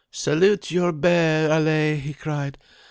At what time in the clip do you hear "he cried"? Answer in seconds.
1.99-2.57